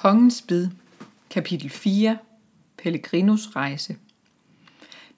Kongens 0.00 0.42
bid, 0.42 0.68
kapitel 1.30 1.70
4, 1.70 2.18
Pellegrinos 2.78 3.56
rejse. 3.56 3.96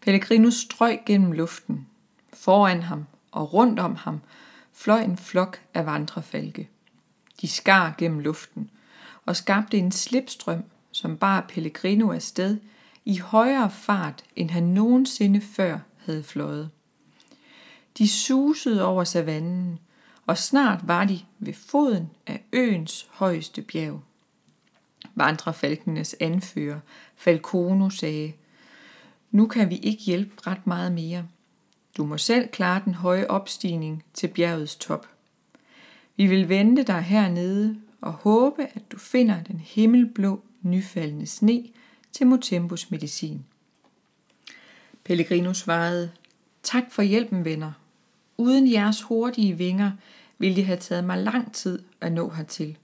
Pellegrinus 0.00 0.54
strøg 0.54 1.00
gennem 1.06 1.32
luften. 1.32 1.86
Foran 2.32 2.82
ham 2.82 3.06
og 3.32 3.52
rundt 3.52 3.80
om 3.80 3.96
ham 3.96 4.20
fløj 4.72 5.00
en 5.00 5.16
flok 5.16 5.60
af 5.74 5.86
vandrefalke. 5.86 6.68
De 7.40 7.48
skar 7.48 7.94
gennem 7.98 8.18
luften 8.18 8.70
og 9.26 9.36
skabte 9.36 9.78
en 9.78 9.92
slipstrøm, 9.92 10.64
som 10.92 11.16
bar 11.16 11.46
Pellegrino 11.48 12.12
afsted 12.12 12.58
i 13.04 13.18
højere 13.18 13.70
fart, 13.70 14.24
end 14.36 14.50
han 14.50 14.62
nogensinde 14.62 15.40
før 15.40 15.78
havde 16.04 16.22
fløjet. 16.22 16.70
De 17.98 18.08
susede 18.08 18.84
over 18.84 19.04
savannen, 19.04 19.78
og 20.26 20.38
snart 20.38 20.88
var 20.88 21.04
de 21.04 21.20
ved 21.38 21.54
foden 21.54 22.10
af 22.26 22.42
øens 22.52 23.06
højeste 23.10 23.62
bjerg. 23.62 24.02
Vandrefalkenes 25.14 26.16
anfører, 26.20 26.80
Falcono, 27.16 27.90
sagde, 27.90 28.32
nu 29.30 29.46
kan 29.46 29.70
vi 29.70 29.76
ikke 29.76 30.02
hjælpe 30.02 30.32
ret 30.46 30.66
meget 30.66 30.92
mere. 30.92 31.26
Du 31.96 32.04
må 32.04 32.18
selv 32.18 32.48
klare 32.48 32.82
den 32.84 32.94
høje 32.94 33.26
opstigning 33.26 34.04
til 34.14 34.28
bjergets 34.28 34.76
top. 34.76 35.08
Vi 36.16 36.26
vil 36.26 36.48
vente 36.48 36.82
dig 36.82 37.02
hernede 37.02 37.76
og 38.00 38.12
håbe, 38.12 38.66
at 38.74 38.92
du 38.92 38.98
finder 38.98 39.42
den 39.42 39.58
himmelblå, 39.58 40.42
nyfaldende 40.62 41.26
sne 41.26 41.64
til 42.12 42.26
Motembos 42.26 42.90
medicin. 42.90 43.44
Pellegrino 45.04 45.52
svarede, 45.52 46.10
tak 46.62 46.84
for 46.90 47.02
hjælpen, 47.02 47.44
venner. 47.44 47.72
Uden 48.36 48.72
jeres 48.72 49.02
hurtige 49.02 49.58
vinger 49.58 49.90
ville 50.38 50.56
det 50.56 50.66
have 50.66 50.78
taget 50.78 51.04
mig 51.04 51.18
lang 51.18 51.52
tid 51.54 51.82
at 52.00 52.12
nå 52.12 52.28
hertil 52.28 52.78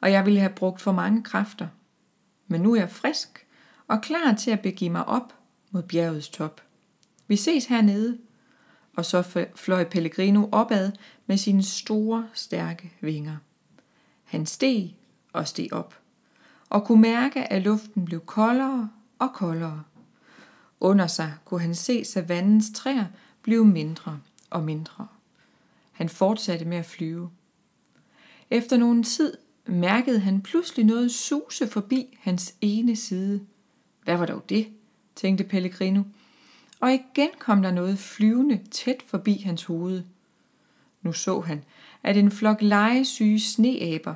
og 0.00 0.12
jeg 0.12 0.24
ville 0.26 0.40
have 0.40 0.52
brugt 0.52 0.80
for 0.80 0.92
mange 0.92 1.22
kræfter. 1.22 1.68
Men 2.48 2.60
nu 2.60 2.74
er 2.74 2.80
jeg 2.80 2.90
frisk 2.90 3.46
og 3.88 4.00
klar 4.00 4.34
til 4.34 4.50
at 4.50 4.60
begive 4.60 4.90
mig 4.90 5.04
op 5.04 5.34
mod 5.70 5.82
bjergets 5.82 6.28
top. 6.28 6.62
Vi 7.26 7.36
ses 7.36 7.66
hernede. 7.66 8.18
Og 8.96 9.04
så 9.04 9.46
fløj 9.54 9.84
Pellegrino 9.84 10.48
opad 10.52 10.92
med 11.26 11.36
sine 11.36 11.62
store, 11.62 12.28
stærke 12.34 12.92
vinger. 13.00 13.36
Han 14.24 14.46
steg 14.46 14.94
og 15.32 15.48
steg 15.48 15.72
op, 15.72 15.98
og 16.70 16.84
kunne 16.84 17.00
mærke, 17.00 17.52
at 17.52 17.62
luften 17.62 18.04
blev 18.04 18.20
koldere 18.20 18.90
og 19.18 19.32
koldere. 19.34 19.82
Under 20.80 21.06
sig 21.06 21.34
kunne 21.44 21.60
han 21.60 21.74
se 21.74 22.04
savannens 22.04 22.70
træer 22.74 23.04
blive 23.42 23.64
mindre 23.64 24.20
og 24.50 24.62
mindre. 24.62 25.06
Han 25.92 26.08
fortsatte 26.08 26.64
med 26.64 26.76
at 26.76 26.86
flyve. 26.86 27.30
Efter 28.50 28.76
nogen 28.76 29.02
tid 29.02 29.36
mærkede 29.66 30.20
han 30.20 30.42
pludselig 30.42 30.86
noget 30.86 31.10
suse 31.10 31.68
forbi 31.68 32.18
hans 32.20 32.54
ene 32.60 32.96
side. 32.96 33.46
Hvad 34.04 34.16
var 34.16 34.26
dog 34.26 34.48
det, 34.48 34.68
tænkte 35.16 35.44
Pellegrino, 35.44 36.02
og 36.80 36.92
igen 36.92 37.28
kom 37.38 37.62
der 37.62 37.70
noget 37.70 37.98
flyvende 37.98 38.60
tæt 38.70 39.02
forbi 39.06 39.36
hans 39.36 39.64
hoved. 39.64 40.02
Nu 41.02 41.12
så 41.12 41.40
han, 41.40 41.64
at 42.02 42.16
en 42.16 42.30
flok 42.30 42.62
legesyge 42.62 43.40
sneaber 43.40 44.14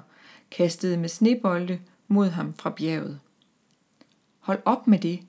kastede 0.51 0.97
med 0.97 1.09
snebolde 1.09 1.81
mod 2.09 2.29
ham 2.29 2.55
fra 2.55 2.71
bjerget. 2.71 3.21
Hold 4.41 4.63
op 4.65 4.87
med 4.87 4.99
det. 4.99 5.21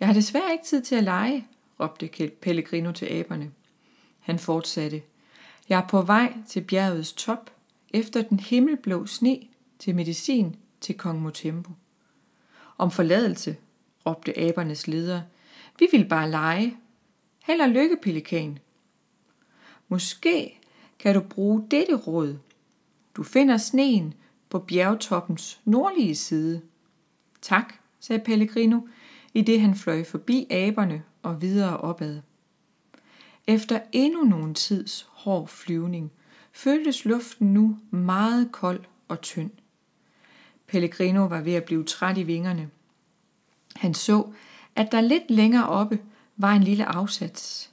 Jeg 0.00 0.08
har 0.08 0.14
desværre 0.14 0.52
ikke 0.52 0.64
tid 0.64 0.82
til 0.82 0.94
at 0.94 1.04
lege, 1.04 1.46
råbte 1.80 2.30
Pellegrino 2.42 2.92
til 2.92 3.06
aberne. 3.06 3.50
Han 4.20 4.38
fortsatte. 4.38 5.02
Jeg 5.68 5.78
er 5.78 5.86
på 5.86 6.02
vej 6.02 6.32
til 6.48 6.60
bjergets 6.60 7.12
top, 7.12 7.50
efter 7.94 8.22
den 8.22 8.40
himmelblå 8.40 9.06
sne 9.06 9.40
til 9.78 9.94
medicin 9.94 10.56
til 10.80 10.98
kong 10.98 11.20
Motembo. 11.22 11.70
Om 12.78 12.90
forladelse, 12.90 13.56
råbte 14.06 14.38
abernes 14.38 14.86
leder. 14.86 15.22
Vi 15.78 15.88
vil 15.92 16.08
bare 16.08 16.30
lege. 16.30 16.76
Held 17.42 17.60
og 17.60 17.68
lykke, 17.68 17.96
pelikan. 18.02 18.58
Måske 19.88 20.60
kan 20.98 21.14
du 21.14 21.20
bruge 21.20 21.66
dette 21.70 21.94
råd. 21.94 22.38
Du 23.16 23.22
finder 23.22 23.56
sneen 23.56 24.14
på 24.48 24.58
bjergtoppens 24.58 25.60
nordlige 25.64 26.14
side. 26.14 26.62
Tak, 27.42 27.74
sagde 28.00 28.24
Pellegrino, 28.24 28.80
i 29.34 29.42
det 29.42 29.60
han 29.60 29.74
fløj 29.74 30.04
forbi 30.04 30.46
aberne 30.50 31.02
og 31.22 31.42
videre 31.42 31.76
opad. 31.76 32.20
Efter 33.46 33.80
endnu 33.92 34.22
nogen 34.24 34.54
tids 34.54 35.06
hård 35.10 35.48
flyvning– 35.48 36.12
føltes 36.54 37.04
luften 37.04 37.54
nu 37.54 37.78
meget 37.90 38.52
kold 38.52 38.84
og 39.08 39.20
tynd. 39.20 39.50
Pellegrino 40.66 41.26
var 41.26 41.40
ved 41.40 41.54
at 41.54 41.64
blive 41.64 41.84
træt 41.84 42.18
i 42.18 42.22
vingerne. 42.22 42.70
Han 43.76 43.94
så, 43.94 44.32
at 44.76 44.92
der 44.92 45.00
lidt 45.00 45.30
længere 45.30 45.68
oppe 45.68 46.00
var 46.36 46.52
en 46.52 46.62
lille 46.62 46.84
afsats. 46.84 47.70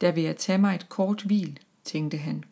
Der 0.00 0.12
vil 0.12 0.24
jeg 0.24 0.36
tage 0.36 0.58
mig 0.58 0.74
et 0.74 0.88
kort 0.88 1.22
hvil, 1.22 1.58
tænkte 1.84 2.16
han. 2.16 2.44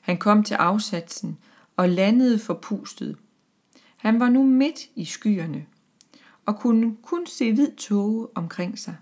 Han 0.00 0.16
kom 0.16 0.44
til 0.44 0.54
afsatsen 0.54 1.38
og 1.76 1.88
landede 1.88 2.38
forpustet. 2.38 3.16
Han 3.96 4.20
var 4.20 4.28
nu 4.28 4.42
midt 4.42 4.80
i 4.94 5.04
skyerne 5.04 5.66
og 6.46 6.56
kunne 6.56 6.96
kun 7.02 7.26
se 7.26 7.52
hvid 7.52 7.76
tåge 7.76 8.28
omkring 8.34 8.78
sig. 8.78 8.96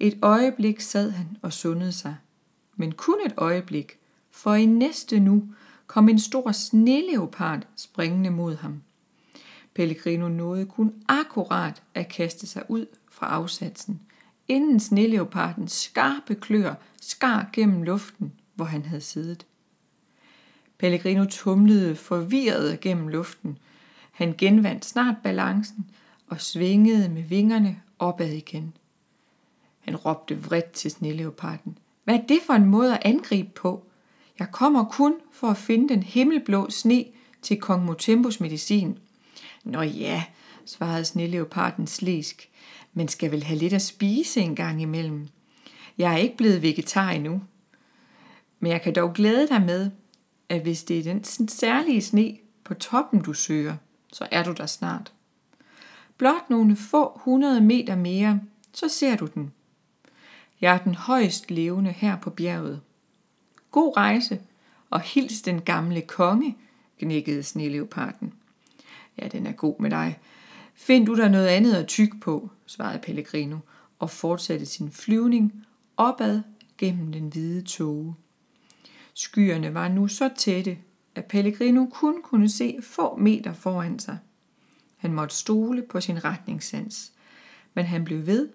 Et 0.00 0.18
øjeblik 0.22 0.80
sad 0.80 1.10
han 1.10 1.36
og 1.42 1.52
sundede 1.52 1.92
sig, 1.92 2.16
men 2.76 2.92
kun 2.92 3.16
et 3.26 3.34
øjeblik, 3.36 3.99
for 4.30 4.54
i 4.54 4.66
næste 4.66 5.20
nu 5.20 5.44
kom 5.86 6.08
en 6.08 6.18
stor 6.18 6.52
sneleopard 6.52 7.66
springende 7.76 8.30
mod 8.30 8.56
ham. 8.56 8.82
Pellegrino 9.74 10.28
nåede 10.28 10.66
kun 10.66 10.92
akkurat 11.08 11.82
at 11.94 12.08
kaste 12.08 12.46
sig 12.46 12.62
ud 12.68 12.86
fra 13.10 13.26
afsatsen, 13.26 14.00
inden 14.48 14.80
sneleopardens 14.80 15.72
skarpe 15.72 16.34
klør 16.34 16.74
skar 17.00 17.50
gennem 17.52 17.82
luften, 17.82 18.32
hvor 18.54 18.64
han 18.64 18.84
havde 18.84 19.00
siddet. 19.00 19.46
Pellegrino 20.78 21.24
tumlede 21.24 21.96
forvirret 21.96 22.80
gennem 22.80 23.08
luften. 23.08 23.58
Han 24.10 24.34
genvandt 24.38 24.84
snart 24.84 25.14
balancen 25.22 25.90
og 26.26 26.40
svingede 26.40 27.08
med 27.08 27.22
vingerne 27.22 27.82
opad 27.98 28.32
igen. 28.32 28.76
Han 29.80 29.96
råbte 29.96 30.42
vredt 30.42 30.72
til 30.72 30.90
sneleoparden. 30.90 31.78
Hvad 32.04 32.14
er 32.14 32.26
det 32.26 32.38
for 32.46 32.52
en 32.54 32.66
måde 32.66 32.94
at 32.94 33.02
angribe 33.04 33.50
på? 33.54 33.86
Jeg 34.40 34.48
kommer 34.52 34.84
kun 34.84 35.14
for 35.32 35.48
at 35.48 35.56
finde 35.56 35.88
den 35.88 36.02
himmelblå 36.02 36.70
sne 36.70 37.04
til 37.42 37.60
kong 37.60 37.84
Motembos 37.84 38.40
medicin. 38.40 38.98
Nå 39.64 39.82
ja, 39.82 40.24
svarede 40.64 41.04
sneleoparden 41.04 41.86
slisk, 41.86 42.50
men 42.92 43.08
skal 43.08 43.30
vel 43.30 43.44
have 43.44 43.58
lidt 43.58 43.72
at 43.72 43.82
spise 43.82 44.40
en 44.40 44.56
gang 44.56 44.82
imellem. 44.82 45.28
Jeg 45.98 46.12
er 46.12 46.16
ikke 46.16 46.36
blevet 46.36 46.62
vegetar 46.62 47.10
endnu. 47.10 47.42
Men 48.60 48.72
jeg 48.72 48.82
kan 48.82 48.94
dog 48.94 49.12
glæde 49.12 49.48
dig 49.48 49.62
med, 49.62 49.90
at 50.48 50.62
hvis 50.62 50.84
det 50.84 50.98
er 50.98 51.02
den 51.38 51.48
særlige 51.48 52.02
sne 52.02 52.36
på 52.64 52.74
toppen, 52.74 53.20
du 53.22 53.32
søger, 53.32 53.76
så 54.12 54.28
er 54.30 54.44
du 54.44 54.52
der 54.52 54.66
snart. 54.66 55.12
Blot 56.16 56.50
nogle 56.50 56.76
få 56.76 57.20
hundrede 57.24 57.60
meter 57.60 57.96
mere, 57.96 58.40
så 58.72 58.88
ser 58.88 59.16
du 59.16 59.26
den. 59.26 59.52
Jeg 60.60 60.74
er 60.74 60.78
den 60.78 60.94
højst 60.94 61.50
levende 61.50 61.92
her 61.92 62.16
på 62.16 62.30
bjerget. 62.30 62.80
God 63.70 63.96
rejse, 63.96 64.40
og 64.90 65.00
hils 65.00 65.42
den 65.42 65.60
gamle 65.60 66.00
konge, 66.00 66.56
knækkede 66.98 67.42
sneleoparden. 67.42 68.32
Ja, 69.18 69.28
den 69.28 69.46
er 69.46 69.52
god 69.52 69.80
med 69.80 69.90
dig. 69.90 70.18
Find 70.74 71.06
du 71.06 71.16
der 71.16 71.28
noget 71.28 71.46
andet 71.46 71.74
at 71.74 71.86
tykke 71.86 72.20
på, 72.20 72.50
svarede 72.66 72.98
Pellegrino, 72.98 73.58
og 73.98 74.10
fortsatte 74.10 74.66
sin 74.66 74.90
flyvning 74.90 75.66
opad 75.96 76.40
gennem 76.78 77.12
den 77.12 77.28
hvide 77.28 77.62
tåge. 77.62 78.14
Skyerne 79.14 79.74
var 79.74 79.88
nu 79.88 80.08
så 80.08 80.30
tætte, 80.36 80.78
at 81.14 81.24
Pellegrino 81.24 81.86
kun 81.86 82.22
kunne 82.22 82.48
se 82.48 82.78
få 82.82 83.16
meter 83.16 83.52
foran 83.52 83.98
sig. 83.98 84.18
Han 84.96 85.12
måtte 85.12 85.34
stole 85.36 85.82
på 85.82 86.00
sin 86.00 86.24
retningssans, 86.24 87.12
men 87.74 87.84
han 87.84 88.04
blev 88.04 88.26
ved 88.26 88.48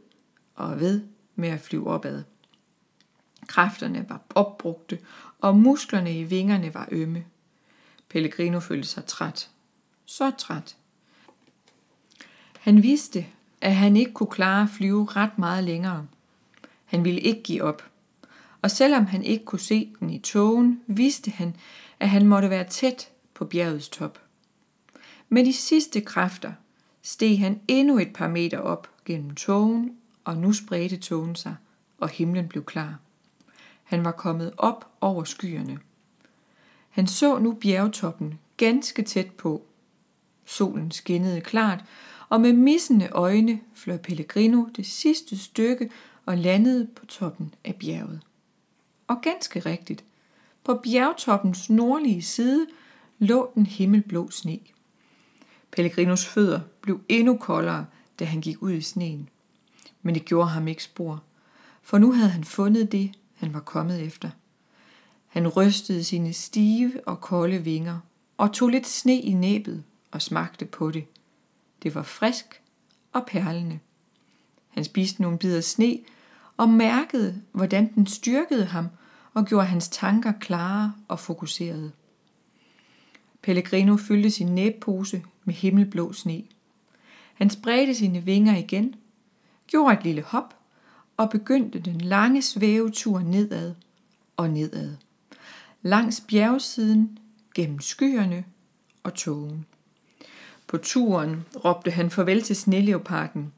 og 0.56 0.80
ved 0.80 1.01
med 1.36 1.50
at 1.50 1.60
flyve 1.60 1.88
opad. 1.88 2.24
Kræfterne 3.47 4.06
var 4.09 4.21
opbrugte, 4.36 5.00
og 5.42 5.57
musklerne 5.57 6.19
i 6.19 6.24
vingerne 6.24 6.74
var 6.74 6.88
ømme. 6.92 7.25
Pellegrino 8.09 8.59
følte 8.59 8.88
sig 8.88 9.06
træt. 9.06 9.50
Så 10.06 10.31
træt. 10.38 10.75
Han 12.59 12.83
vidste, 12.83 13.25
at 13.62 13.75
han 13.75 13.95
ikke 13.95 14.13
kunne 14.13 14.31
klare 14.31 14.63
at 14.63 14.69
flyve 14.69 15.06
ret 15.06 15.38
meget 15.38 15.63
længere. 15.63 16.07
Han 16.86 17.03
ville 17.03 17.21
ikke 17.21 17.44
give 17.44 17.63
op. 17.63 17.83
Og 18.62 18.71
selvom 18.71 19.06
han 19.06 19.24
ikke 19.24 19.45
kunne 19.45 19.59
se 19.59 19.94
den 20.00 20.09
i 20.09 20.19
togen, 20.19 20.81
vidste 20.88 21.31
han, 21.31 21.56
at 22.00 22.09
han 22.09 22.27
måtte 22.27 22.50
være 22.50 22.68
tæt 22.68 23.09
på 23.33 23.45
bjergets 23.45 23.89
top. 23.89 24.19
Med 25.30 25.45
de 25.45 25.53
sidste 25.53 26.01
kræfter 26.01 26.53
steg 27.01 27.39
han 27.39 27.62
endnu 27.68 28.00
et 28.00 28.13
par 28.13 28.27
meter 28.27 28.59
op 28.59 28.89
gennem 29.06 29.36
togen, 29.36 29.98
og 30.24 30.38
nu 30.38 30.53
spredte 30.53 30.98
togen 30.98 31.36
sig, 31.36 31.56
og 31.98 32.09
himlen 32.09 32.48
blev 32.48 32.65
klar. 32.65 33.00
Han 33.86 34.06
var 34.06 34.12
kommet 34.12 34.54
op 34.58 34.88
over 35.02 35.24
skyerne. 35.24 35.80
Han 36.90 37.08
så 37.08 37.40
nu 37.40 37.54
bjergtoppen 37.54 38.40
ganske 38.58 39.02
tæt 39.02 39.32
på. 39.32 39.66
Solen 40.46 40.92
skinnede 40.92 41.42
klart, 41.42 41.84
og 42.30 42.42
med 42.42 42.54
missende 42.54 43.10
øjne 43.10 43.60
fløj 43.74 43.98
Pellegrino 43.98 44.66
det 44.76 44.86
sidste 44.86 45.38
stykke 45.38 45.90
og 46.26 46.38
landede 46.38 46.88
på 46.96 47.06
toppen 47.06 47.54
af 47.64 47.76
bjerget. 47.76 48.22
Og 49.08 49.22
ganske 49.22 49.60
rigtigt, 49.60 50.04
på 50.64 50.82
bjergtoppens 50.84 51.70
nordlige 51.70 52.22
side 52.22 52.68
lå 53.20 53.52
den 53.56 53.66
himmelblå 53.66 54.30
sne. 54.30 54.60
Pellegrinos 55.72 56.26
fødder 56.26 56.60
blev 56.82 57.02
endnu 57.10 57.38
koldere, 57.38 57.86
da 58.20 58.26
han 58.26 58.42
gik 58.42 58.62
ud 58.62 58.72
i 58.72 58.82
sneen. 58.82 59.30
Men 60.02 60.16
det 60.16 60.26
gjorde 60.26 60.50
ham 60.50 60.68
ikke 60.68 60.84
spor, 60.84 61.24
for 61.82 61.98
nu 61.98 62.12
havde 62.12 62.30
han 62.30 62.44
fundet 62.44 62.92
det, 62.92 63.12
han 63.36 63.54
var 63.54 63.60
kommet 63.60 64.02
efter. 64.02 64.30
Han 65.28 65.48
rystede 65.48 66.04
sine 66.04 66.34
stive 66.34 67.08
og 67.08 67.22
kolde 67.22 67.64
vinger 67.64 68.00
og 68.38 68.54
tog 68.54 68.70
lidt 68.70 68.88
sne 68.88 69.20
i 69.22 69.34
næbet 69.34 69.84
og 70.12 70.22
smagte 70.22 70.66
på 70.66 70.92
det. 70.92 71.06
Det 71.84 71.96
var 71.96 72.04
frisk 72.04 72.62
og 73.14 73.26
perlende. 73.26 73.80
Han 74.70 74.84
spiste 74.84 75.22
nogle 75.22 75.38
bidder 75.38 75.62
sne 75.62 76.00
og 76.58 76.70
mærkede, 76.70 77.42
hvordan 77.52 77.94
den 77.94 78.08
styrkede 78.08 78.66
ham 78.66 78.88
og 79.34 79.46
gjorde 79.46 79.66
hans 79.66 79.90
tanker 79.90 80.32
klare 80.32 80.94
og 81.08 81.20
fokuserede. 81.20 81.92
Pellegrino 83.42 83.98
fyldte 83.98 84.32
sin 84.32 84.48
næbpose 84.48 85.24
med 85.44 85.54
himmelblå 85.54 86.14
sne. 86.14 86.44
Han 87.34 87.50
spredte 87.50 87.96
sine 87.96 88.24
vinger 88.24 88.58
igen, 88.58 88.96
gjorde 89.68 89.98
et 89.98 90.04
lille 90.04 90.22
hop 90.22 90.56
og 91.17 91.29
begyndte 91.29 91.79
den 91.79 92.01
lange 92.01 92.41
svævetur 92.41 93.19
nedad 93.19 93.73
og 94.38 94.50
nedad. 94.50 94.95
Langs 95.81 96.23
bjergsiden, 96.27 97.19
gennem 97.56 97.79
skyerne 97.79 98.45
og 99.03 99.13
tågen. 99.13 99.65
På 100.67 100.77
turen 100.77 101.45
råbte 101.65 101.91
han 101.91 102.09
farvel 102.09 102.41
til 102.41 102.56
sneleoparden, 102.56 103.53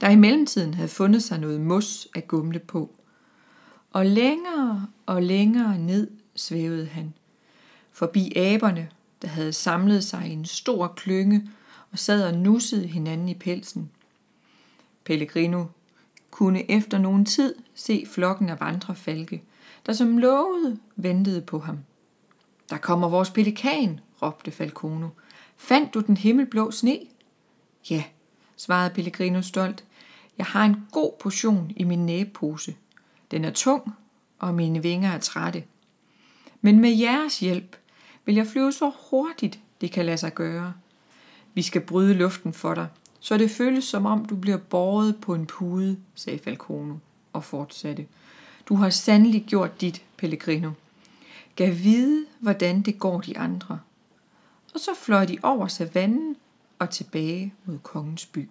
der 0.00 0.10
i 0.10 0.16
mellemtiden 0.16 0.74
havde 0.74 0.88
fundet 0.88 1.22
sig 1.22 1.38
noget 1.38 1.60
mos 1.60 2.08
at 2.14 2.28
gumle 2.28 2.58
på. 2.58 2.90
Og 3.90 4.06
længere 4.06 4.86
og 5.06 5.22
længere 5.22 5.78
ned 5.78 6.10
svævede 6.34 6.86
han, 6.86 7.14
forbi 7.92 8.32
aberne, 8.36 8.88
der 9.22 9.28
havde 9.28 9.52
samlet 9.52 10.04
sig 10.04 10.28
i 10.28 10.32
en 10.32 10.44
stor 10.44 10.86
klynge 10.86 11.50
og 11.92 11.98
sad 11.98 12.24
og 12.24 12.34
nussede 12.34 12.86
hinanden 12.86 13.28
i 13.28 13.34
pelsen. 13.34 13.90
Pellegrino 15.04 15.64
kunne 16.32 16.70
efter 16.70 16.98
nogen 16.98 17.24
tid 17.24 17.54
se 17.74 18.06
flokken 18.06 18.48
af 18.48 18.60
vandrefalke, 18.60 19.42
der 19.86 19.92
som 19.92 20.18
lovede 20.18 20.78
ventede 20.96 21.40
på 21.40 21.58
ham. 21.58 21.78
Der 22.70 22.76
kommer 22.76 23.08
vores 23.08 23.30
pelikan, 23.30 24.00
råbte 24.22 24.50
Falcono. 24.50 25.08
Fandt 25.56 25.94
du 25.94 26.00
den 26.00 26.16
himmelblå 26.16 26.70
sne? 26.70 26.98
Ja, 27.90 28.04
svarede 28.56 28.94
Pellegrino 28.94 29.42
stolt. 29.42 29.84
Jeg 30.38 30.46
har 30.46 30.64
en 30.64 30.76
god 30.92 31.12
portion 31.20 31.72
i 31.76 31.84
min 31.84 32.06
næbepose. 32.06 32.76
Den 33.30 33.44
er 33.44 33.50
tung, 33.50 33.94
og 34.38 34.54
mine 34.54 34.82
vinger 34.82 35.10
er 35.10 35.18
trætte. 35.18 35.64
Men 36.60 36.80
med 36.80 36.90
jeres 36.90 37.40
hjælp 37.40 37.76
vil 38.24 38.34
jeg 38.34 38.46
flyve 38.46 38.72
så 38.72 38.92
hurtigt, 39.10 39.60
det 39.80 39.92
kan 39.92 40.06
lade 40.06 40.16
sig 40.16 40.34
gøre. 40.34 40.74
Vi 41.54 41.62
skal 41.62 41.80
bryde 41.80 42.14
luften 42.14 42.52
for 42.52 42.74
dig, 42.74 42.88
så 43.24 43.36
det 43.38 43.50
føles 43.50 43.84
som 43.84 44.06
om 44.06 44.24
du 44.24 44.36
bliver 44.36 44.56
båret 44.56 45.16
på 45.20 45.34
en 45.34 45.46
pude, 45.46 45.96
sagde 46.14 46.38
Falcono 46.38 46.94
og 47.32 47.44
fortsatte. 47.44 48.06
Du 48.68 48.74
har 48.74 48.90
sandelig 48.90 49.44
gjort 49.44 49.80
dit, 49.80 50.02
Pellegrino. 50.16 50.70
Gav 51.56 51.74
vide, 51.74 52.26
hvordan 52.38 52.82
det 52.82 52.98
går 52.98 53.20
de 53.20 53.38
andre. 53.38 53.80
Og 54.74 54.80
så 54.80 54.90
fløj 54.96 55.24
de 55.24 55.38
over 55.42 55.66
savannen 55.66 56.36
og 56.78 56.90
tilbage 56.90 57.54
mod 57.64 57.78
kongens 57.78 58.26
by. 58.26 58.48